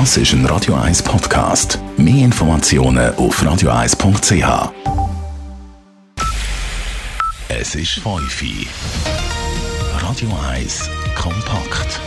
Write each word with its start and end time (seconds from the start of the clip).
Das 0.00 0.16
ist 0.16 0.32
ein 0.32 0.44
Radio 0.46 0.74
1 0.74 1.04
Podcast. 1.04 1.78
Mehr 1.96 2.24
Informationen 2.24 3.14
auf 3.14 3.40
radio1.ch. 3.40 4.72
Es 7.48 7.76
ist 7.76 8.00
Feufi. 8.00 8.66
Radio 10.00 10.30
1 10.50 10.90
kompakt. 11.14 12.00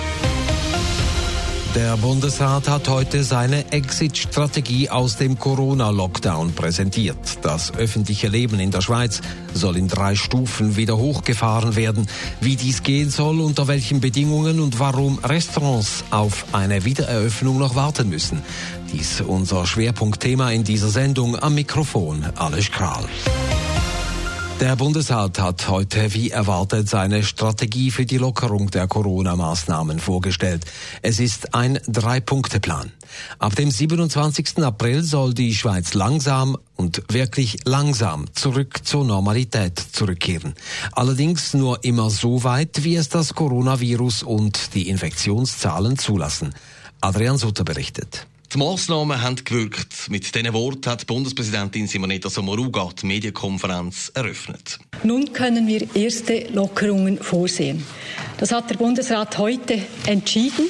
Der 1.75 1.95
Bundesrat 1.97 2.67
hat 2.67 2.89
heute 2.89 3.23
seine 3.23 3.71
Exit-Strategie 3.71 4.89
aus 4.89 5.17
dem 5.17 5.37
Corona-Lockdown 5.37 6.53
präsentiert. 6.53 7.17
Das 7.41 7.73
öffentliche 7.73 8.27
Leben 8.27 8.59
in 8.59 8.71
der 8.71 8.81
Schweiz 8.81 9.21
soll 9.53 9.77
in 9.77 9.87
drei 9.87 10.15
Stufen 10.15 10.75
wieder 10.75 10.97
hochgefahren 10.97 11.75
werden. 11.75 12.07
Wie 12.41 12.55
dies 12.55 12.83
gehen 12.83 13.09
soll, 13.09 13.41
unter 13.41 13.67
welchen 13.67 14.01
Bedingungen 14.01 14.59
und 14.59 14.79
warum 14.79 15.19
Restaurants 15.19 16.03
auf 16.09 16.45
eine 16.51 16.85
Wiedereröffnung 16.85 17.59
noch 17.59 17.75
warten 17.75 18.09
müssen. 18.09 18.41
Dies 18.91 19.21
unser 19.21 19.65
Schwerpunktthema 19.65 20.51
in 20.51 20.63
dieser 20.63 20.89
Sendung. 20.89 21.37
Am 21.37 21.55
Mikrofon 21.55 22.25
Alles 22.35 22.71
Kral. 22.71 23.05
Der 24.59 24.75
Bundesrat 24.75 25.39
hat 25.39 25.69
heute 25.69 26.15
wie 26.15 26.31
erwartet 26.31 26.89
seine 26.89 27.21
Strategie 27.21 27.91
für 27.91 28.07
die 28.07 28.17
Lockerung 28.17 28.71
der 28.71 28.87
Corona-Maßnahmen 28.87 29.99
vorgestellt. 29.99 30.65
Es 31.03 31.19
ist 31.19 31.53
ein 31.53 31.79
Drei-Punkte-Plan. 31.87 32.91
Ab 33.37 33.55
dem 33.55 33.69
27. 33.69 34.57
April 34.63 35.03
soll 35.03 35.35
die 35.35 35.53
Schweiz 35.53 35.93
langsam 35.93 36.57
und 36.75 37.03
wirklich 37.09 37.59
langsam 37.65 38.25
zurück 38.33 38.79
zur 38.83 39.05
Normalität 39.05 39.77
zurückkehren. 39.77 40.55
Allerdings 40.91 41.53
nur 41.53 41.83
immer 41.83 42.09
so 42.09 42.43
weit, 42.43 42.83
wie 42.83 42.95
es 42.95 43.09
das 43.09 43.35
Coronavirus 43.35 44.23
und 44.23 44.73
die 44.73 44.89
Infektionszahlen 44.89 45.99
zulassen. 45.99 46.55
Adrian 46.99 47.37
Sutter 47.37 47.63
berichtet. 47.63 48.25
Die 48.53 48.57
Massnahmen 48.59 49.21
haben 49.21 49.35
gewirkt. 49.43 50.09
Mit 50.09 50.33
diesen 50.33 50.53
Worten 50.53 50.89
hat 50.89 51.05
Bundespräsidentin 51.05 51.85
Simonetta 51.85 52.29
Sommaruga 52.29 52.89
die 53.01 53.05
Medienkonferenz 53.05 54.09
eröffnet. 54.13 54.79
Nun 55.03 55.33
können 55.33 55.67
wir 55.67 55.85
erste 55.93 56.47
Lockerungen 56.53 57.17
vorsehen. 57.17 57.83
Das 58.37 58.53
hat 58.53 58.69
der 58.69 58.77
Bundesrat 58.77 59.37
heute 59.37 59.81
entschieden. 60.05 60.69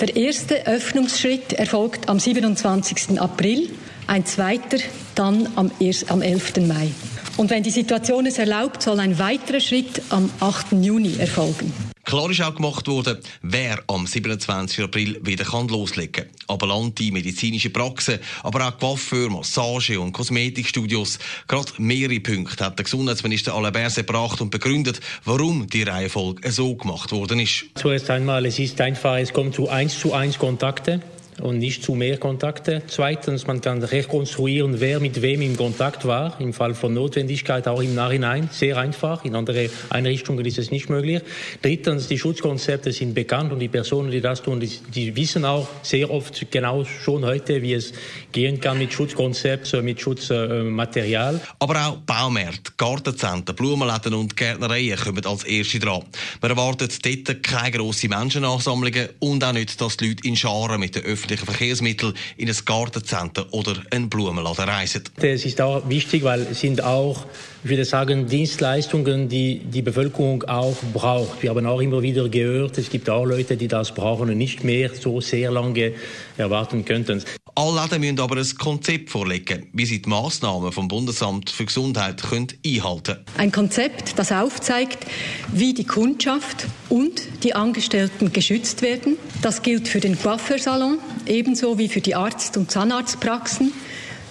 Der 0.00 0.16
erste 0.16 0.66
Öffnungsschritt 0.66 1.52
erfolgt 1.52 2.08
am 2.08 2.18
27. 2.18 3.20
April, 3.20 3.70
ein 4.08 4.26
zweiter 4.26 4.78
dann 5.14 5.48
am 5.54 5.70
11. 5.78 6.56
Mai. 6.66 6.90
Und 7.36 7.50
wenn 7.50 7.62
die 7.62 7.70
Situation 7.70 8.26
es 8.26 8.38
erlaubt, 8.38 8.82
soll 8.82 8.98
ein 8.98 9.20
weiterer 9.20 9.60
Schritt 9.60 10.02
am 10.10 10.28
8. 10.40 10.72
Juni 10.72 11.16
erfolgen. 11.16 11.72
Klar 12.08 12.30
ist 12.30 12.40
auch 12.40 12.54
gemacht 12.54 12.88
worden, 12.88 13.18
wer 13.42 13.82
am 13.86 14.06
27. 14.06 14.82
April 14.82 15.20
wieder 15.26 15.44
kann 15.44 15.68
loslegen 15.68 16.24
kann. 16.24 16.26
Ambulante 16.46 17.12
medizinische 17.12 17.68
Praxen, 17.68 18.18
aber 18.42 18.66
auch 18.66 18.78
Coiffeur, 18.78 19.28
Massage- 19.28 20.00
und 20.00 20.12
Kosmetikstudios. 20.12 21.18
Gerade 21.48 21.70
mehrere 21.76 22.18
Punkte 22.18 22.64
hat 22.64 22.78
der 22.78 22.84
Gesundheitsminister 22.84 23.52
Alain 23.52 23.74
Berset 23.74 24.06
gebracht 24.06 24.40
und 24.40 24.48
begründet, 24.48 25.00
warum 25.26 25.66
die 25.66 25.82
Reihenfolge 25.82 26.50
so 26.50 26.76
gemacht 26.76 27.12
worden 27.12 27.40
ist. 27.40 27.66
Zuerst 27.74 28.08
einmal, 28.08 28.46
es 28.46 28.58
ist 28.58 28.80
einfach, 28.80 29.18
es 29.18 29.30
kommt 29.30 29.54
zu 29.54 29.68
eins 29.68 30.00
zu 30.00 30.14
eins 30.14 30.38
Kontakte 30.38 31.02
und 31.40 31.58
nicht 31.58 31.82
zu 31.82 31.94
mehr 31.94 32.18
Kontakte. 32.18 32.82
Zweitens, 32.86 33.46
man 33.46 33.60
kann 33.60 33.82
rekonstruieren, 33.82 34.80
wer 34.80 35.00
mit 35.00 35.22
wem 35.22 35.42
im 35.42 35.56
Kontakt 35.56 36.06
war, 36.06 36.40
im 36.40 36.52
Fall 36.52 36.74
von 36.74 36.94
Notwendigkeit 36.94 37.68
auch 37.68 37.80
im 37.80 37.94
Nachhinein. 37.94 38.48
Sehr 38.52 38.76
einfach. 38.76 39.24
In 39.24 39.34
andere 39.34 39.70
Einrichtungen 39.90 40.44
ist 40.44 40.58
es 40.58 40.70
nicht 40.70 40.90
möglich. 40.90 41.20
Drittens, 41.62 42.08
die 42.08 42.18
Schutzkonzepte 42.18 42.92
sind 42.92 43.14
bekannt 43.14 43.52
und 43.52 43.60
die 43.60 43.68
Personen, 43.68 44.10
die 44.10 44.20
das 44.20 44.42
tun, 44.42 44.60
die, 44.60 44.70
die 44.94 45.14
wissen 45.16 45.44
auch 45.44 45.68
sehr 45.82 46.10
oft 46.10 46.50
genau 46.50 46.84
schon 46.84 47.24
heute, 47.24 47.62
wie 47.62 47.74
es 47.74 47.92
gehen 48.32 48.60
kann 48.60 48.78
mit 48.78 48.92
Schutzkonzept, 48.92 49.72
mit 49.82 50.00
Schutzmaterial. 50.00 51.40
Aber 51.58 51.86
auch 51.86 51.96
Baumärkte, 51.98 52.72
Gartenzentren, 52.76 53.56
Blumenläden 53.56 54.14
und 54.14 54.36
Gärtnereien 54.36 54.98
kommen 54.98 55.24
als 55.26 55.44
erste 55.44 55.78
dran. 55.78 56.04
Man 56.40 56.50
erwartet 56.50 57.04
dort 57.04 57.42
keine 57.42 57.70
grossen 57.72 58.10
Menschenansammlungen 58.10 59.08
und 59.20 59.44
auch 59.44 59.52
nicht, 59.52 59.80
dass 59.80 59.96
die 59.96 60.08
Leute 60.08 60.26
in 60.26 60.36
Scharen 60.36 60.80
mit 60.80 60.94
den 60.94 61.04
öffentlichen 61.28 61.46
Verkehrsmitteln 61.46 62.14
in 62.36 62.48
ein 62.48 62.56
Gartencenter 62.64 63.46
oder 63.52 63.74
einen 63.90 64.08
Blumenladen 64.08 64.64
reisen. 64.64 65.04
Es 65.16 65.44
ist 65.44 65.60
auch 65.60 65.88
wichtig, 65.88 66.24
weil 66.24 66.46
es 66.50 66.60
sind 66.60 66.82
auch 66.82 67.26
ich 67.64 67.70
würde 67.70 67.84
sagen, 67.84 68.28
Dienstleistungen, 68.28 69.28
die 69.28 69.58
die 69.58 69.82
Bevölkerung 69.82 70.44
auch 70.44 70.76
braucht. 70.94 71.42
Wir 71.42 71.50
haben 71.50 71.66
auch 71.66 71.80
immer 71.80 72.02
wieder 72.02 72.28
gehört, 72.28 72.78
es 72.78 72.88
gibt 72.88 73.10
auch 73.10 73.24
Leute, 73.24 73.56
die 73.56 73.66
das 73.66 73.92
brauchen 73.92 74.30
und 74.30 74.38
nicht 74.38 74.62
mehr 74.62 74.90
so 74.94 75.20
sehr 75.20 75.50
lange 75.50 75.92
erwarten 76.36 76.84
könnten. 76.84 77.22
Alle 77.56 77.82
Läden 77.82 78.00
müssen 78.00 78.20
aber 78.20 78.36
ein 78.36 78.48
Konzept 78.56 79.10
vorlegen, 79.10 79.66
wie 79.72 79.84
sie 79.84 80.00
die 80.00 80.08
Massnahmen 80.08 80.70
vom 80.70 80.86
Bundesamt 80.86 81.50
für 81.50 81.64
Gesundheit 81.64 82.22
können 82.22 82.46
einhalten 82.64 83.02
können. 83.02 83.24
Ein 83.36 83.50
Konzept, 83.50 84.16
das 84.16 84.30
aufzeigt, 84.30 85.04
wie 85.52 85.74
die 85.74 85.84
Kundschaft 85.84 86.66
und 86.88 87.20
die 87.42 87.54
Angestellten 87.54 88.32
geschützt 88.32 88.82
werden. 88.82 89.16
Das 89.42 89.62
gilt 89.62 89.88
für 89.88 89.98
den 89.98 90.16
Coiffeursalon, 90.16 90.98
ebenso 91.28 91.78
wie 91.78 91.88
für 91.88 92.00
die 92.00 92.14
Arzt- 92.14 92.56
und 92.56 92.70
Zahnarztpraxen, 92.70 93.72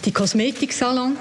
die 0.05 0.11
Kosmetiksalon, 0.11 1.15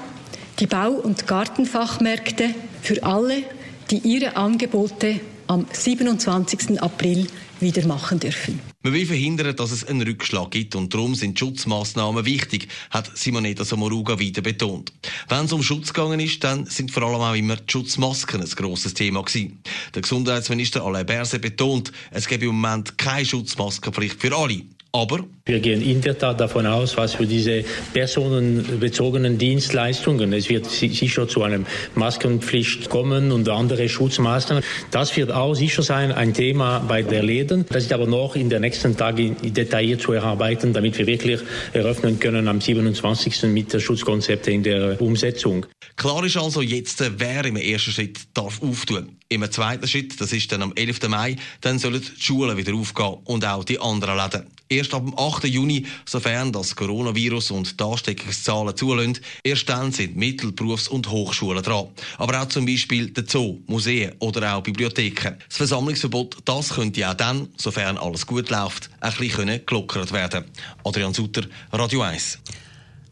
die 0.59 0.67
Bau- 0.67 0.91
und 0.91 1.27
Gartenfachmärkte 1.27 2.53
für 2.81 3.03
alle, 3.03 3.43
die 3.91 3.99
ihre 3.99 4.35
Angebote 4.35 5.19
am 5.47 5.65
27. 5.71 6.81
April 6.81 7.27
wieder 7.59 7.85
machen 7.87 8.19
dürfen. 8.19 8.59
Man 8.83 8.93
will 8.93 9.05
verhindern, 9.05 9.55
dass 9.55 9.71
es 9.71 9.83
einen 9.83 10.01
Rückschlag 10.01 10.51
gibt 10.51 10.75
und 10.75 10.93
darum 10.93 11.15
sind 11.15 11.37
Schutzmaßnahmen 11.37 12.25
wichtig, 12.25 12.67
hat 12.89 13.17
Simonetta 13.17 13.65
Somoruga 13.65 14.19
wieder 14.19 14.41
betont. 14.41 14.93
Wenn 15.27 15.45
es 15.45 15.53
um 15.53 15.63
Schutz 15.63 15.93
gegangen 15.93 16.19
ist, 16.19 16.43
dann 16.43 16.65
sind 16.65 16.91
vor 16.91 17.03
allem 17.03 17.21
auch 17.21 17.35
immer 17.35 17.55
die 17.55 17.71
Schutzmasken 17.71 18.41
ein 18.41 18.49
grosses 18.49 18.93
Thema 18.93 19.23
gewesen. 19.23 19.59
Der 19.95 20.03
Gesundheitsminister 20.03 20.83
Alain 20.83 21.05
Berset 21.05 21.41
betont, 21.41 21.91
es 22.11 22.27
gebe 22.27 22.45
im 22.45 22.55
Moment 22.55 22.97
keine 22.97 23.25
Schutzmaskenpflicht 23.25 24.21
für 24.21 24.35
alle. 24.35 24.61
Aber 24.97 25.19
wir 25.45 25.59
gehen 25.59 25.83
in 25.83 26.01
der 26.01 26.17
Tat 26.17 26.39
davon 26.41 26.65
aus, 26.65 26.97
was 26.97 27.13
für 27.13 27.27
diese 27.27 27.63
personenbezogenen 27.93 29.37
Dienstleistungen, 29.37 30.33
es 30.33 30.49
wird 30.49 30.65
sicher 30.65 31.27
zu 31.27 31.43
einer 31.43 31.59
Maskenpflicht 31.93 32.89
kommen 32.89 33.31
und 33.31 33.47
andere 33.47 33.89
Schutzmaßnahmen. 33.89 34.63
Das 34.89 35.15
wird 35.15 35.31
auch 35.31 35.53
sicher 35.53 35.83
sein 35.83 36.11
ein 36.11 36.33
Thema 36.33 36.79
bei 36.79 37.03
der 37.03 37.21
Läden. 37.21 37.63
Das 37.69 37.83
ist 37.83 37.93
aber 37.93 38.07
noch 38.07 38.35
in 38.35 38.49
den 38.49 38.61
nächsten 38.61 38.97
Tagen 38.97 39.37
detailliert 39.43 40.01
zu 40.01 40.13
erarbeiten, 40.13 40.73
damit 40.73 40.97
wir 40.97 41.05
wirklich 41.05 41.41
eröffnen 41.73 42.19
können 42.19 42.47
am 42.47 42.59
27. 42.59 43.43
mit 43.43 43.71
der 43.73 43.79
Schutzkonzepte 43.79 44.49
in 44.49 44.63
der 44.63 44.99
Umsetzung. 44.99 45.67
Klar 45.95 46.25
ist 46.25 46.37
also 46.37 46.63
jetzt, 46.63 47.03
wer 47.19 47.45
im 47.45 47.57
ersten 47.57 47.91
Schritt 47.91 48.17
darf 48.33 48.63
auftun. 48.63 49.09
Im 49.29 49.49
zweiten 49.51 49.87
Schritt, 49.87 50.19
das 50.19 50.33
ist 50.33 50.51
dann 50.51 50.63
am 50.63 50.73
11. 50.75 51.07
Mai, 51.07 51.35
dann 51.61 51.77
sollen 51.77 52.01
die 52.01 52.21
Schulen 52.21 52.57
wieder 52.57 52.73
aufgehen 52.73 53.17
und 53.25 53.45
auch 53.45 53.63
die 53.63 53.79
anderen 53.79 54.17
Läden. 54.17 54.56
Erst 54.69 54.93
ab 54.93 55.03
dem 55.05 55.17
8. 55.17 55.45
Juni, 55.45 55.85
sofern 56.05 56.51
das 56.51 56.75
Coronavirus 56.75 57.51
und 57.51 57.79
die 57.79 57.83
Ansteckungszahlen 57.83 58.75
zulassen, 58.75 59.19
erst 59.43 59.69
dann 59.69 59.91
sind 59.91 60.15
Mittel-, 60.15 60.51
Berufs- 60.51 60.87
und 60.87 61.09
Hochschulen 61.09 61.63
dran. 61.63 61.87
Aber 62.17 62.41
auch 62.41 62.47
zum 62.47 62.65
Beispiel 62.65 63.11
der 63.11 63.25
Zoo, 63.27 63.59
Museen 63.67 64.13
oder 64.19 64.55
auch 64.55 64.63
Bibliotheken. 64.63 65.37
Das 65.47 65.57
Versammlungsverbot, 65.57 66.37
das 66.45 66.69
könnte 66.69 67.09
auch 67.09 67.13
dann, 67.13 67.49
sofern 67.57 67.97
alles 67.97 68.27
gut 68.27 68.49
läuft, 68.49 68.89
ein 68.99 69.13
bisschen 69.17 69.65
gelockert 69.65 70.11
werden. 70.11 70.45
Adrian 70.83 71.13
Sutter, 71.13 71.43
Radio 71.71 72.01
1. 72.01 72.39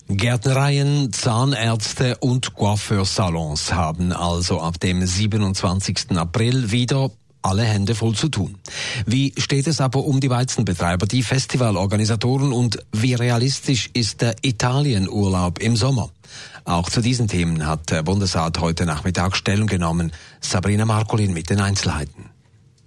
Gärtnereien, 0.07 1.11
Zahnärzte 1.11 2.17
und 2.17 2.53
Coiffeursalons 2.53 3.73
haben 3.73 4.13
also 4.13 4.61
ab 4.61 4.79
dem 4.79 5.03
27. 5.03 6.11
April 6.11 6.72
wieder 6.72 7.09
alle 7.45 7.63
Hände 7.63 7.95
voll 7.95 8.16
zu 8.16 8.29
tun. 8.29 8.56
Wie 9.06 9.33
steht 9.38 9.67
es 9.67 9.79
aber 9.79 10.03
um 10.03 10.19
die 10.19 10.29
Weizenbetreiber, 10.29 11.06
die 11.06 11.23
Festivalorganisatoren 11.23 12.51
und 12.51 12.79
wie 12.91 13.14
realistisch 13.14 13.90
ist 13.93 14.22
der 14.22 14.35
Italienurlaub 14.41 15.59
im 15.59 15.75
Sommer? 15.75 16.09
Auch 16.66 16.90
zu 16.90 17.02
diesen 17.02 17.28
Themen 17.28 17.67
hat 17.67 17.91
der 17.91 18.02
Bundesrat 18.02 18.59
heute 18.59 18.85
Nachmittag 18.85 19.37
Stellung 19.37 19.67
genommen. 19.67 20.11
Sabrina 20.41 20.85
Markolin 20.85 21.34
mit 21.34 21.49
den 21.52 21.61
Einzelheiten. 21.61 22.31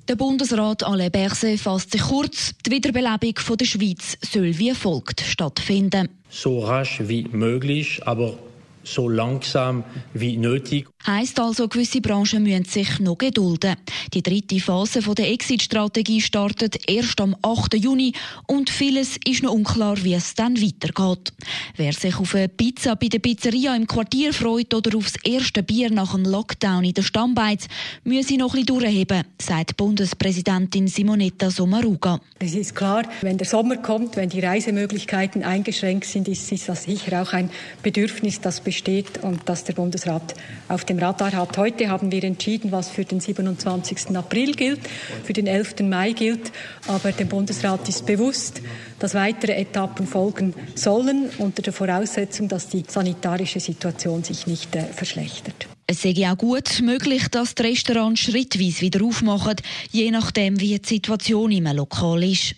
Der 0.09 0.17
Bundesrat 0.17 0.83
Alain 0.83 1.13
Berset 1.13 1.61
fasst 1.61 1.93
sich 1.93 2.01
kurz. 2.01 2.55
Die 2.67 2.71
Wiederbelebung 2.71 3.35
der 3.57 3.65
Schweiz 3.65 4.17
soll 4.23 4.59
wie 4.59 4.75
folgt 4.75 5.21
stattfinden. 5.21 6.09
So 6.31 6.61
rasch 6.61 7.03
wie 7.05 7.29
möglich, 7.31 8.01
aber 8.05 8.35
so 8.83 9.09
langsam 9.09 9.85
wie 10.15 10.37
nötig. 10.37 10.89
Heißt 11.07 11.39
also, 11.39 11.69
gewisse 11.69 12.01
Branchen 12.01 12.43
müssen 12.43 12.65
sich 12.65 12.99
noch 12.99 13.17
gedulden. 13.17 13.77
Die 14.13 14.23
dritte 14.23 14.59
Phase 14.59 15.01
der 15.01 15.31
Exit-Strategie 15.31 16.21
startet 16.21 16.91
erst 16.91 17.21
am 17.21 17.37
8. 17.41 17.75
Juni 17.75 18.13
und 18.47 18.69
vieles 18.69 19.17
ist 19.25 19.43
noch 19.43 19.53
unklar, 19.53 20.03
wie 20.03 20.15
es 20.15 20.35
dann 20.35 20.61
weitergeht. 20.61 21.33
Wer 21.77 21.93
sich 21.93 22.17
auf 22.17 22.35
eine 22.35 22.49
Pizza 22.49 22.97
bei 22.97 23.09
der 23.09 23.21
Pizzeria 23.21 23.77
im 23.77 23.87
Quartier 23.87 24.35
freut 24.35 24.75
oder 24.75 24.97
aufs 24.99 25.15
erste 25.25 25.63
Bier 25.63 25.91
nach 25.91 26.15
dem 26.15 26.25
Lockdown 26.25 26.85
in 26.85 26.95
der 26.95 27.03
Stammbeiz, 27.03 27.69
müsse 28.05 28.37
noch 28.37 28.55
ein 28.55 28.65
bisschen 28.65 28.81
durchheben, 28.81 29.25
sagt 29.41 29.77
Bundespräsidentin 29.77 30.89
Simonetta 30.89 31.51
Sommaruga. 31.51 32.21
Es 32.41 32.55
ist 32.55 32.75
klar, 32.75 33.05
wenn 33.23 33.39
der 33.39 33.47
Sommer 33.47 33.77
kommt, 33.77 34.17
wenn 34.17 34.29
die 34.29 34.41
Reisemöglichkeiten 34.41 35.43
eingeschränkt 35.43 36.07
sind, 36.07 36.29
ist, 36.29 36.69
das 36.69 36.85
sicher 36.85 37.23
auch 37.23 37.33
ein 37.33 37.51
Bedürfnis, 37.83 38.41
das 38.41 38.61
besteht 38.61 39.23
und 39.23 39.41
das 39.47 39.65
der 39.65 39.75
Bundesrat 39.75 40.35
auf 40.69 40.85
dem 40.89 40.99
Radar 40.99 41.33
hat. 41.33 41.57
Heute 41.59 41.89
haben 41.89 42.11
wir 42.11 42.25
entschieden, 42.25 42.73
was 42.73 42.89
für 42.89 43.05
den 43.05 43.21
27. 43.21 44.17
April 44.17 44.53
gilt, 44.53 44.81
für 45.25 45.33
den 45.33 45.47
11. 45.47 45.81
Mai 45.81 46.13
gilt. 46.13 46.53
Aber 46.87 47.13
dem 47.13 47.29
Bundesrat 47.29 47.89
ist 47.89 48.07
bewusst, 48.07 48.63
dass 48.99 49.15
weitere 49.15 49.53
Etappen 49.53 50.07
folgen 50.07 50.55
sollen, 50.75 51.31
unter 51.39 51.63
der 51.63 51.73
Voraussetzung, 51.73 52.49
dass 52.49 52.69
die 52.69 52.85
sanitarische 52.87 53.61
Situation 53.61 54.25
sich 54.25 54.47
nicht 54.47 54.75
äh, 54.75 54.85
verschlechtert. 54.85 55.69
Es 55.87 56.03
sei 56.03 56.15
auch 56.31 56.37
gut 56.37 56.83
möglich, 56.83 57.29
dass 57.29 57.55
die 57.55 57.63
Restaurants 57.63 58.21
schrittweise 58.21 58.83
wieder 58.83 59.03
aufmachen, 59.03 59.57
je 59.91 60.11
nachdem, 60.11 60.61
wie 60.61 60.79
die 60.79 60.87
Situation 60.87 61.51
im 61.51 61.65
Lokal 61.65 62.25
ist. 62.25 62.57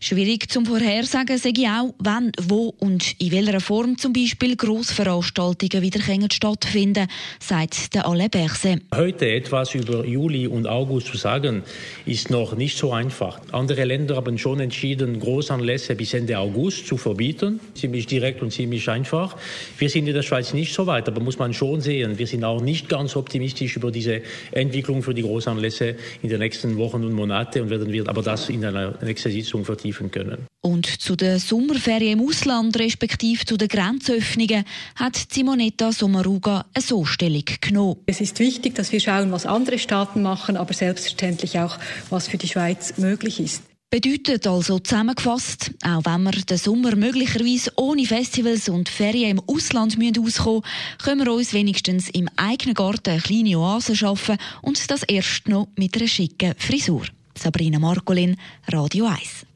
Schwierig 0.00 0.50
zum 0.50 0.66
Vorhersagen 0.66 1.38
sage 1.38 1.62
ich 1.62 1.68
auch, 1.68 1.94
wann, 1.98 2.32
wo 2.40 2.74
und 2.78 3.20
in 3.20 3.32
welcher 3.32 3.60
Form 3.60 3.98
zum 3.98 4.12
Beispiel 4.12 4.56
Grossveranstaltungen 4.56 5.82
wieder 5.82 6.00
stattfinden 6.30 7.06
sagt 7.40 7.94
der 7.94 8.06
Alain 8.06 8.30
Berse. 8.30 8.78
Heute 8.94 9.30
etwas 9.30 9.74
über 9.74 10.04
Juli 10.04 10.46
und 10.46 10.66
August 10.66 11.08
zu 11.08 11.16
sagen, 11.16 11.62
ist 12.06 12.30
noch 12.30 12.56
nicht 12.56 12.76
so 12.76 12.92
einfach. 12.92 13.40
Andere 13.52 13.84
Länder 13.84 14.16
haben 14.16 14.38
schon 14.38 14.60
entschieden, 14.60 15.20
Großanlässe 15.20 15.94
bis 15.94 16.14
Ende 16.14 16.38
August 16.38 16.86
zu 16.86 16.96
verbieten. 16.96 17.60
Ziemlich 17.74 18.06
direkt 18.06 18.42
und 18.42 18.52
ziemlich 18.52 18.88
einfach. 18.88 19.36
Wir 19.78 19.88
sind 19.88 20.06
in 20.06 20.14
der 20.14 20.22
Schweiz 20.22 20.52
nicht 20.52 20.74
so 20.74 20.86
weit, 20.86 21.08
aber 21.08 21.20
muss 21.20 21.38
man 21.38 21.54
schon 21.54 21.80
sehen, 21.80 22.18
wir 22.18 22.26
sind 22.26 22.44
auch 22.44 22.60
nicht 22.60 22.88
ganz 22.88 23.16
optimistisch 23.16 23.76
über 23.76 23.90
diese 23.90 24.22
Entwicklung 24.50 25.02
für 25.02 25.14
die 25.14 25.22
Großanlässe 25.22 25.96
in 26.22 26.28
den 26.28 26.38
nächsten 26.38 26.76
Wochen 26.76 27.04
und 27.04 27.12
Monaten 27.12 27.62
und 27.62 27.70
werden 27.70 27.92
wir 27.92 28.08
aber 28.08 28.22
das 28.22 28.48
in 28.48 28.64
einer 28.64 28.94
nächsten 29.02 29.30
Sitzung 29.30 29.61
Forschung 29.62 29.64
vertiefen 29.64 30.10
können. 30.10 30.46
Und 30.60 30.86
zu 30.86 31.16
den 31.16 31.38
Sommerferien 31.38 32.20
im 32.20 32.28
Ausland, 32.28 32.78
respektive 32.78 33.44
zu 33.44 33.56
den 33.56 33.68
Grenzöffnungen, 33.68 34.64
hat 34.96 35.16
Simonetta 35.30 35.92
Sommaruga 35.92 36.66
eine 36.74 36.82
so 36.82 37.04
Stellung 37.04 37.44
genommen. 37.60 37.96
Es 38.06 38.20
ist 38.20 38.38
wichtig, 38.38 38.74
dass 38.74 38.92
wir 38.92 39.00
schauen, 39.00 39.32
was 39.32 39.46
andere 39.46 39.78
Staaten 39.78 40.22
machen, 40.22 40.56
aber 40.56 40.74
selbstverständlich 40.74 41.58
auch, 41.58 41.78
was 42.10 42.28
für 42.28 42.38
die 42.38 42.48
Schweiz 42.48 42.98
möglich 42.98 43.40
ist. 43.40 43.62
Bedeutet 43.90 44.46
also 44.46 44.78
zusammengefasst, 44.78 45.72
auch 45.84 46.00
wenn 46.06 46.22
wir 46.22 46.32
den 46.32 46.56
Sommer 46.56 46.96
möglicherweise 46.96 47.72
ohne 47.76 48.06
Festivals 48.06 48.70
und 48.70 48.88
Ferien 48.88 49.32
im 49.32 49.42
Ausland 49.46 49.98
auskommen 49.98 50.22
müssen, 50.24 50.62
können 51.02 51.26
wir 51.26 51.34
uns 51.34 51.52
wenigstens 51.52 52.08
im 52.08 52.26
eigenen 52.36 52.72
Garten 52.72 53.10
eine 53.10 53.20
kleine 53.20 53.58
Oase 53.58 53.94
schaffen 53.94 54.38
und 54.62 54.90
das 54.90 55.02
erst 55.02 55.46
noch 55.46 55.68
mit 55.76 55.94
einer 55.94 56.08
schicken 56.08 56.54
Frisur. 56.56 57.04
Sabrina 57.36 57.78
Markolin, 57.78 58.36
Radio 58.68 59.06
1. 59.06 59.46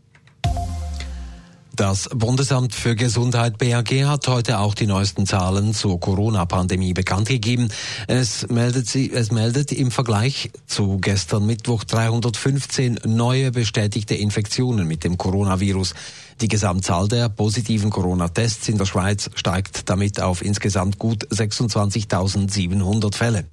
Das 1.76 2.08
Bundesamt 2.08 2.74
für 2.74 2.96
Gesundheit 2.96 3.58
BAG 3.58 3.90
hat 4.06 4.28
heute 4.28 4.60
auch 4.60 4.74
die 4.74 4.86
neuesten 4.86 5.26
Zahlen 5.26 5.74
zur 5.74 6.00
Corona-Pandemie 6.00 6.94
bekannt 6.94 7.28
gegeben. 7.28 7.68
Es 8.06 8.48
meldet, 8.48 8.88
sie, 8.88 9.12
es 9.12 9.30
meldet 9.30 9.72
im 9.72 9.90
Vergleich 9.90 10.50
zu 10.66 10.96
gestern 10.96 11.44
Mittwoch 11.44 11.84
315 11.84 13.00
neue 13.04 13.50
bestätigte 13.50 14.14
Infektionen 14.14 14.88
mit 14.88 15.04
dem 15.04 15.18
Coronavirus. 15.18 15.92
Die 16.40 16.48
Gesamtzahl 16.48 17.08
der 17.08 17.28
positiven 17.28 17.90
Corona-Tests 17.90 18.68
in 18.68 18.78
der 18.78 18.86
Schweiz 18.86 19.28
steigt 19.34 19.90
damit 19.90 20.20
auf 20.20 20.42
insgesamt 20.42 20.98
gut 20.98 21.26
26.700 21.28 23.14
Fälle. 23.14 23.44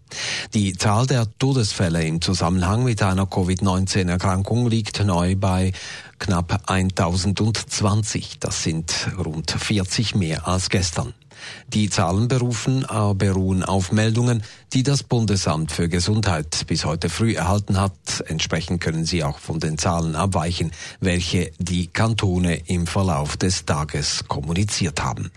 Die 0.54 0.78
Zahl 0.78 1.08
der 1.08 1.28
Todesfälle 1.40 2.06
im 2.06 2.22
Zusammenhang 2.22 2.84
mit 2.84 3.02
einer 3.02 3.26
Covid-19-Erkrankung 3.26 4.70
liegt 4.70 5.04
neu 5.04 5.36
bei 5.36 5.74
knapp 6.24 6.64
1020. 6.68 8.40
Das 8.40 8.64
sind 8.64 9.10
rund 9.18 9.52
40 9.52 10.16
mehr 10.16 10.48
als 10.48 10.70
gestern. 10.70 11.14
Die 11.68 11.90
Zahlen 11.90 12.30
berufen, 12.30 12.86
äh, 12.90 13.14
beruhen 13.14 13.64
auf 13.64 13.92
Meldungen, 13.92 14.42
die 14.72 14.84
das 14.84 15.04
Bundesamt 15.04 15.74
für 15.74 15.90
Gesundheit 15.90 16.66
bis 16.68 16.86
heute 16.86 17.10
früh 17.10 17.34
erhalten 17.34 17.80
hat. 17.80 18.24
Entsprechend 18.26 18.80
können 18.80 19.04
sie 19.04 19.26
auch 19.26 19.40
von 19.40 19.60
den 19.60 19.78
Zahlen 19.78 20.16
abweichen, 20.16 20.72
welche 21.02 21.52
die 21.60 21.88
Kantone 21.88 22.56
im 22.68 22.88
Verlauf 22.88 23.36
des 23.36 23.66
Tages 23.66 24.24
kommuniziert 24.30 25.04
haben. 25.04 25.30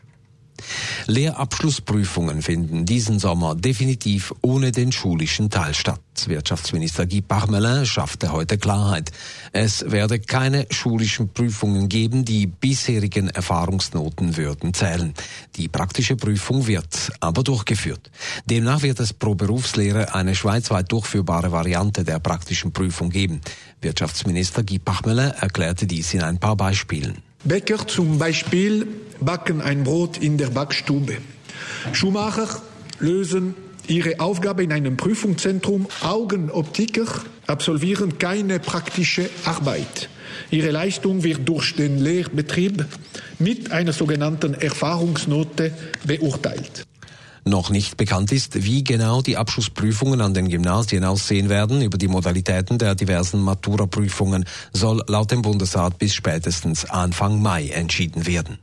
Lehrabschlussprüfungen 1.06 2.42
finden 2.42 2.84
diesen 2.84 3.18
Sommer 3.18 3.54
definitiv 3.54 4.34
ohne 4.42 4.72
den 4.72 4.92
schulischen 4.92 5.50
Teil 5.50 5.74
statt. 5.74 6.00
Wirtschaftsminister 6.26 7.06
Guy 7.06 7.20
Parmelin 7.20 7.84
schaffte 7.84 8.32
heute 8.32 8.58
Klarheit. 8.58 9.12
Es 9.52 9.90
werde 9.90 10.18
keine 10.18 10.66
schulischen 10.70 11.28
Prüfungen 11.28 11.88
geben, 11.88 12.24
die 12.24 12.46
bisherigen 12.46 13.28
Erfahrungsnoten 13.28 14.36
würden 14.36 14.72
zählen. 14.72 15.14
Die 15.56 15.68
praktische 15.68 16.16
Prüfung 16.16 16.66
wird 16.66 17.12
aber 17.20 17.42
durchgeführt. 17.42 18.10
Demnach 18.46 18.82
wird 18.82 19.00
es 19.00 19.12
pro 19.12 19.34
Berufslehre 19.34 20.14
eine 20.14 20.34
schweizweit 20.34 20.90
durchführbare 20.90 21.52
Variante 21.52 22.04
der 22.04 22.18
praktischen 22.18 22.72
Prüfung 22.72 23.10
geben. 23.10 23.40
Wirtschaftsminister 23.80 24.64
Guy 24.64 24.78
Parmelin 24.78 25.32
erklärte 25.32 25.86
dies 25.86 26.14
in 26.14 26.22
ein 26.22 26.38
paar 26.38 26.56
Beispielen. 26.56 27.25
Bäcker 27.44 27.86
zum 27.86 28.18
Beispiel 28.18 28.86
backen 29.20 29.60
ein 29.60 29.84
Brot 29.84 30.18
in 30.18 30.36
der 30.38 30.48
Backstube. 30.48 31.18
Schuhmacher 31.92 32.62
lösen 32.98 33.54
ihre 33.86 34.20
Aufgabe 34.20 34.64
in 34.64 34.72
einem 34.72 34.96
Prüfungszentrum. 34.96 35.86
Augenoptiker 36.02 37.06
absolvieren 37.46 38.18
keine 38.18 38.58
praktische 38.58 39.30
Arbeit. 39.44 40.08
Ihre 40.50 40.70
Leistung 40.70 41.22
wird 41.22 41.48
durch 41.48 41.76
den 41.76 41.98
Lehrbetrieb 41.98 42.84
mit 43.38 43.70
einer 43.70 43.92
sogenannten 43.92 44.54
Erfahrungsnote 44.54 45.72
beurteilt. 46.04 46.86
Noch 47.48 47.70
nicht 47.70 47.96
bekannt 47.96 48.32
ist, 48.32 48.64
wie 48.64 48.82
genau 48.82 49.22
die 49.22 49.36
Abschlussprüfungen 49.36 50.20
an 50.20 50.34
den 50.34 50.48
Gymnasien 50.48 51.04
aussehen 51.04 51.48
werden. 51.48 51.80
Über 51.80 51.96
die 51.96 52.08
Modalitäten 52.08 52.76
der 52.76 52.96
diversen 52.96 53.40
Matura-Prüfungen 53.40 54.44
soll 54.72 55.00
laut 55.06 55.30
dem 55.30 55.42
Bundesrat 55.42 55.96
bis 55.96 56.12
spätestens 56.12 56.84
Anfang 56.86 57.40
Mai 57.40 57.68
entschieden 57.68 58.26
werden. 58.26 58.58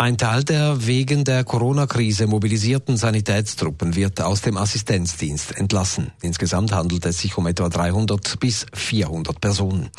Ein 0.00 0.16
Teil 0.16 0.44
der 0.44 0.86
wegen 0.86 1.24
der 1.24 1.44
Corona-Krise 1.44 2.26
mobilisierten 2.26 2.96
Sanitätstruppen 2.96 3.96
wird 3.96 4.22
aus 4.22 4.40
dem 4.40 4.56
Assistenzdienst 4.56 5.54
entlassen. 5.54 6.10
Insgesamt 6.22 6.72
handelt 6.72 7.04
es 7.04 7.18
sich 7.18 7.36
um 7.36 7.46
etwa 7.46 7.68
300 7.68 8.40
bis 8.40 8.64
400 8.72 9.38
Personen. 9.42 9.90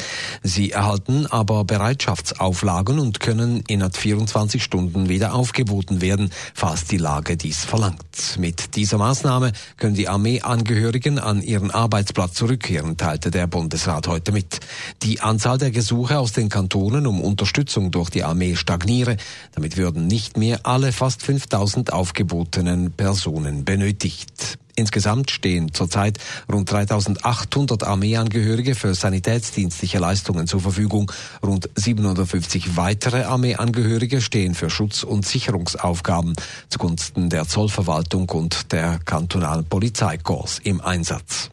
Sie 0.41 0.71
erhalten 0.71 1.27
aber 1.27 1.65
Bereitschaftsauflagen 1.65 2.97
und 2.97 3.19
können 3.19 3.61
innerhalb 3.67 3.95
24 3.95 4.63
Stunden 4.63 5.07
wieder 5.07 5.35
aufgeboten 5.35 6.01
werden, 6.01 6.31
falls 6.55 6.85
die 6.85 6.97
Lage 6.97 7.37
dies 7.37 7.63
verlangt. 7.63 8.39
Mit 8.39 8.75
dieser 8.77 8.97
Maßnahme 8.97 9.51
können 9.77 9.93
die 9.93 10.07
Armeeangehörigen 10.07 11.19
an 11.19 11.43
ihren 11.43 11.69
Arbeitsplatz 11.69 12.33
zurückkehren, 12.33 12.97
teilte 12.97 13.29
der 13.29 13.45
Bundesrat 13.45 14.07
heute 14.07 14.31
mit. 14.31 14.61
Die 15.03 15.21
Anzahl 15.21 15.59
der 15.59 15.69
Gesuche 15.69 16.17
aus 16.17 16.31
den 16.31 16.49
Kantonen 16.49 17.05
um 17.05 17.21
Unterstützung 17.21 17.91
durch 17.91 18.09
die 18.09 18.23
Armee 18.23 18.55
stagniere. 18.55 19.17
Damit 19.53 19.77
würde 19.77 19.90
würden 19.91 20.07
nicht 20.07 20.37
mehr 20.37 20.61
alle 20.63 20.93
fast 20.93 21.21
5000 21.21 21.91
aufgebotenen 21.91 22.93
Personen 22.93 23.65
benötigt. 23.65 24.57
Insgesamt 24.77 25.31
stehen 25.31 25.73
zurzeit 25.73 26.17
rund 26.49 26.71
3800 26.71 27.83
Armeeangehörige 27.83 28.73
für 28.73 28.95
sanitätsdienstliche 28.95 29.99
Leistungen 29.99 30.47
zur 30.47 30.61
Verfügung. 30.61 31.11
Rund 31.43 31.69
750 31.75 32.77
weitere 32.77 33.23
Armeeangehörige 33.23 34.21
stehen 34.21 34.55
für 34.55 34.69
Schutz- 34.69 35.03
und 35.03 35.25
Sicherungsaufgaben 35.25 36.35
zugunsten 36.69 37.29
der 37.29 37.49
Zollverwaltung 37.49 38.29
und 38.29 38.71
der 38.71 38.97
kantonalen 39.03 39.65
Polizeikorps 39.65 40.59
im 40.59 40.79
Einsatz. 40.79 41.49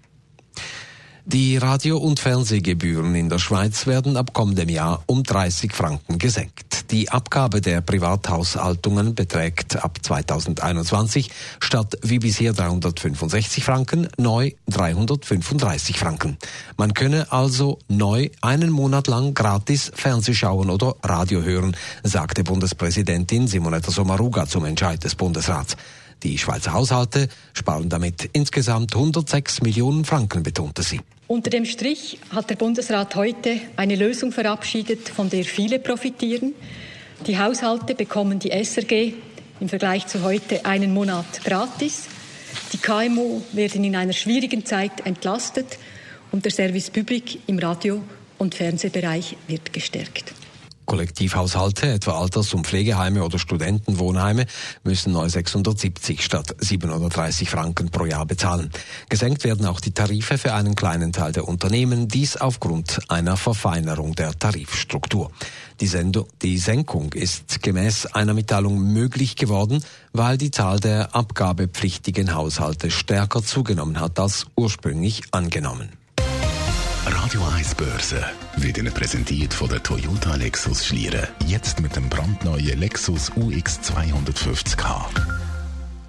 Die 1.30 1.58
Radio- 1.58 1.99
und 1.99 2.20
Fernsehgebühren 2.20 3.14
in 3.14 3.28
der 3.28 3.38
Schweiz 3.38 3.87
werden 3.87 4.16
ab 4.16 4.32
kommendem 4.32 4.70
Jahr 4.70 5.02
um 5.04 5.25
30 5.25 5.75
Franken 5.75 6.16
gesenkt. 6.16 6.90
Die 6.90 7.11
Abgabe 7.11 7.61
der 7.61 7.82
Privathaushaltungen 7.82 9.14
beträgt 9.14 9.76
ab 9.76 9.99
2021 10.00 11.30
statt 11.61 11.99
wie 12.00 12.18
bisher 12.18 12.54
365 12.54 13.62
Franken 13.62 14.08
neu 14.16 14.52
335 14.68 15.99
Franken. 15.99 16.38
Man 16.78 16.94
könne 16.94 17.30
also 17.30 17.78
neu 17.88 18.30
einen 18.40 18.70
Monat 18.70 19.06
lang 19.06 19.35
gratis 19.35 19.92
Fernseh 19.94 20.32
schauen 20.32 20.70
oder 20.70 20.94
Radio 21.02 21.42
hören, 21.42 21.76
sagte 22.02 22.42
Bundespräsidentin 22.42 23.49
Simonetta 23.49 23.90
Sommaruga 23.90 24.47
zum 24.47 24.64
Entscheid 24.64 25.04
des 25.04 25.14
Bundesrats. 25.14 25.76
Die 26.22 26.37
Schweizer 26.37 26.72
Haushalte 26.72 27.28
sparen 27.52 27.88
damit 27.88 28.30
insgesamt 28.32 28.94
106 28.94 29.62
Millionen 29.62 30.04
Franken, 30.04 30.42
betonte 30.42 30.82
sie. 30.82 31.00
Unter 31.28 31.50
dem 31.50 31.64
Strich 31.64 32.18
hat 32.30 32.50
der 32.50 32.56
Bundesrat 32.56 33.14
heute 33.14 33.60
eine 33.76 33.96
Lösung 33.96 34.32
verabschiedet, 34.32 35.08
von 35.08 35.28
der 35.30 35.44
viele 35.44 35.78
profitieren. 35.78 36.54
Die 37.26 37.38
Haushalte 37.38 37.94
bekommen 37.94 38.38
die 38.38 38.50
SRG 38.50 39.12
im 39.60 39.68
Vergleich 39.68 40.06
zu 40.06 40.22
heute 40.22 40.64
einen 40.64 40.94
Monat 40.94 41.44
gratis. 41.44 42.04
Die 42.72 42.78
KMU 42.78 43.42
werden 43.52 43.84
in 43.84 43.94
einer 43.94 44.12
schwierigen 44.12 44.64
Zeit 44.64 45.04
entlastet 45.04 45.78
und 46.32 46.44
der 46.44 46.52
Service 46.52 46.90
Public 46.90 47.40
im 47.46 47.58
Radio- 47.58 48.02
und 48.38 48.54
Fernsehbereich 48.54 49.37
wird 49.46 49.72
gestärkt. 49.72 50.32
Kollektivhaushalte, 50.88 51.92
etwa 51.92 52.18
Alters- 52.18 52.54
und 52.54 52.66
Pflegeheime 52.66 53.23
oder 53.23 53.38
Studentenwohnheime, 53.38 54.47
müssen 54.85 55.12
neu 55.12 55.28
670 55.28 56.25
statt 56.25 56.57
730 56.59 57.50
Franken 57.50 57.90
pro 57.90 58.07
Jahr 58.07 58.25
bezahlen. 58.25 58.71
Gesenkt 59.11 59.45
werden 59.45 59.66
auch 59.66 59.80
die 59.80 59.92
Tarife 59.92 60.38
für 60.38 60.54
einen 60.54 60.75
kleinen 60.75 61.12
Teil 61.12 61.33
der 61.33 61.47
Unternehmen, 61.47 62.09
dies 62.09 62.38
aufgrund 62.38 63.00
einer 63.09 63.37
Verfeinerung 63.37 64.14
der 64.14 64.37
Tarifstruktur. 64.37 65.30
Die, 65.80 65.87
Sendung, 65.87 66.26
die 66.40 66.57
Senkung 66.57 67.12
ist 67.12 67.62
gemäß 67.62 68.07
einer 68.07 68.33
Mitteilung 68.33 68.80
möglich 68.80 69.37
geworden, 69.37 69.85
weil 70.14 70.38
die 70.38 70.50
Zahl 70.50 70.80
der 70.80 71.14
abgabepflichtigen 71.14 72.35
Haushalte 72.35 72.90
stärker 72.90 73.42
zugenommen 73.42 74.00
hat 74.00 74.18
als 74.18 74.47
ursprünglich 74.57 75.23
angenommen. 75.33 75.98
Radio 77.07 77.43
1 77.57 77.75
Börse 77.75 78.23
wird 78.57 78.78
Ihnen 78.78 78.93
präsentiert 78.93 79.55
von 79.55 79.69
der 79.69 79.83
Toyota 79.83 80.35
Lexus 80.35 80.85
Schlieren. 80.85 81.26
Jetzt 81.47 81.81
mit 81.81 81.97
dem 81.97 82.09
brandneuen 82.09 82.78
Lexus 82.78 83.31
UX 83.37 83.81
250k. 83.81 85.48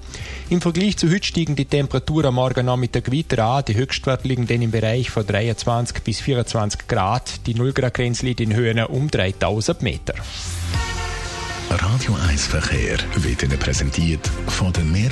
Im 0.49 0.61
Vergleich 0.61 0.95
zu 0.95 1.11
heute 1.11 1.27
steigen 1.27 1.57
die 1.57 1.65
Temperaturen 1.65 2.27
am 2.27 2.35
Morgen 2.35 2.65
Nachmittag 2.65 3.11
weiter 3.11 3.43
an. 3.43 3.65
Die 3.67 3.75
Höchstwerte 3.75 4.25
liegen 4.25 4.47
dann 4.47 4.61
im 4.61 4.71
Bereich 4.71 5.09
von 5.09 5.27
23 5.27 6.01
bis 6.01 6.21
24 6.21 6.87
Grad. 6.87 7.45
Die 7.47 7.53
0 7.53 7.73
Grad 7.73 7.95
Grenze 7.95 8.27
liegt 8.27 8.39
in 8.39 8.55
Höhen 8.55 8.79
um 8.85 9.11
3000 9.11 9.81
Meter. 9.81 10.13
Radio 11.69 12.15
1 12.29 12.47
Verkehr 12.47 12.97
wird 13.17 13.43
Ihnen 13.43 13.59
präsentiert 13.59 14.25
von 14.47 14.71
der 14.71 14.85
Meer. 14.85 15.11